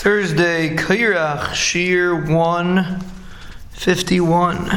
[0.00, 4.70] Thursday, Kairach, Shir 151.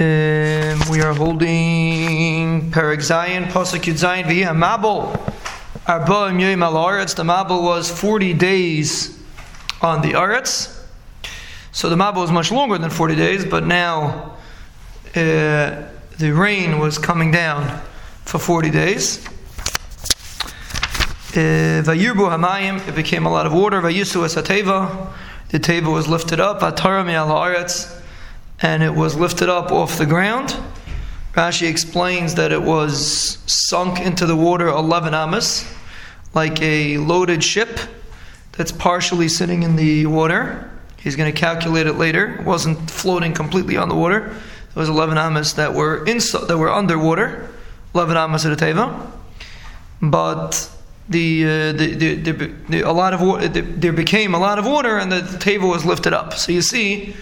[0.00, 5.14] Um, we are holding Perek Zayin, Pasuk Yud Zayin, V'yeh Mabul,
[5.86, 7.14] Arba Yoyim Al Aretz.
[7.14, 9.22] The Mabul was 40 days
[9.82, 10.82] on the Aretz.
[11.72, 14.34] So the Mabul was much longer than 40 days, but now
[15.14, 15.82] uh,
[16.16, 17.82] the rain was coming down
[18.24, 19.28] for 40 days.
[21.30, 23.82] Uh, Vayirbu Hamayim, it became a lot of water.
[23.82, 25.12] Vayisu Esateva,
[25.50, 26.60] the teva was lifted up.
[26.60, 27.30] Atarami al
[28.62, 30.56] and it was lifted up off the ground.
[31.34, 35.70] Rashi explains that it was sunk into the water 11 amas,
[36.32, 37.78] like a loaded ship
[38.52, 40.70] that's partially sitting in the water.
[40.96, 42.36] He's going to calculate it later.
[42.36, 44.20] It wasn't floating completely on the water.
[44.20, 47.50] There was 11 amas that were in, that were underwater,
[47.94, 49.10] 11 amas of the teva.
[50.00, 50.70] But
[51.08, 52.32] the, uh, the, the,
[52.68, 55.84] the, a lot of water, there became a lot of water, and the table was
[55.84, 56.34] lifted up.
[56.34, 57.16] So you see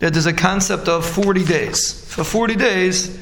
[0.00, 2.04] that there's a concept of 40 days.
[2.12, 3.18] For 40 days,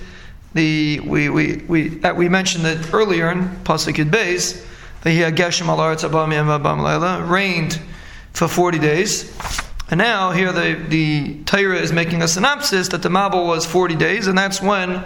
[0.53, 4.67] the we we we we mentioned it earlier in pasuk Yud Beis.
[5.03, 7.81] That he had geshem al rained
[8.33, 9.39] for 40 days.
[9.91, 13.97] And now here the, the Torah is making a synopsis that the Mabul was 40
[13.97, 15.05] days, and that's when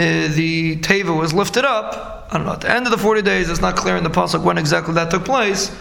[0.00, 2.28] the teva was lifted up.
[2.30, 4.10] I don't know, at the end of the 40 days, it's not clear in the
[4.10, 5.76] Pasuk when exactly that took place,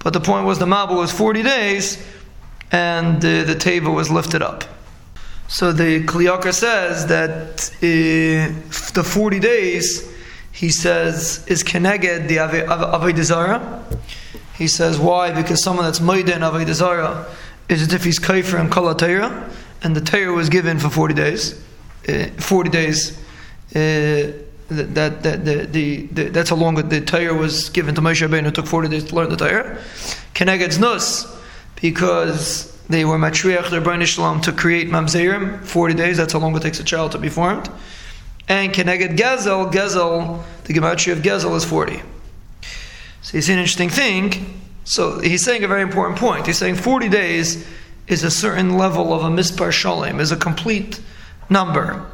[0.00, 2.04] but the point was the Mabul was 40 days,
[2.70, 4.64] and uh, the teva was lifted up.
[5.48, 10.12] So the Kli Yakar says that uh, the 40 days,
[10.52, 13.98] he says, is Keneged the Avodah
[14.56, 15.32] He says, why?
[15.32, 17.28] Because someone that's Maida in Avodah
[17.68, 18.96] is as if he's Kaifer and Kala
[19.82, 21.62] and the Torah was given for 40 days.
[22.08, 23.22] Uh, 40 days uh,
[23.74, 24.32] Uh,
[24.68, 28.48] that, that, the, the, the, that's how long the Torah was given to Moshe Rabbeinu.
[28.48, 29.78] It took 40 days to learn the Torah.
[30.34, 31.26] Keneged's Nus,
[31.80, 36.56] because they were Matriach, their Bain Shalom, to create Mamzerim, 40 days, that's how long
[36.56, 37.70] it takes a child to be formed.
[38.48, 42.02] And Keneged Gezel, Gezel, the Gematria of Gezel is 40.
[43.22, 44.60] So you see an interesting thing.
[44.84, 46.46] So he's saying a very important point.
[46.46, 47.66] He's saying 40 days
[48.06, 51.00] is a certain level of a mispar shalom, is a complete
[51.50, 52.08] number.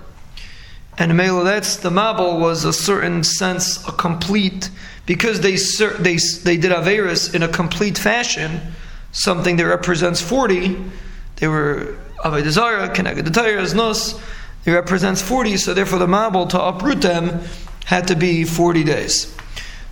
[0.98, 4.70] And that's the Mabul was a certain sense, a complete,
[5.06, 5.56] because they
[6.02, 8.60] they they did Averis in a complete fashion,
[9.12, 10.76] something that represents 40.
[11.36, 14.20] They were Avodah Zarah, connected to Tyrus, Nos.
[14.64, 17.40] It represents 40, so therefore the Mabul to uproot them
[17.84, 19.34] had to be 40 days.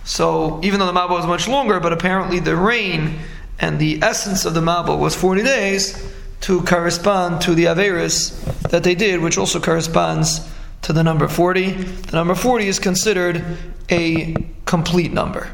[0.05, 3.19] So even though the Mabul was much longer, but apparently the rain
[3.59, 8.31] and the essence of the Mabul was 40 days to correspond to the Averis
[8.69, 10.49] that they did, which also corresponds
[10.83, 11.71] to the number 40.
[11.71, 13.57] The number 40 is considered
[13.89, 15.51] a complete number.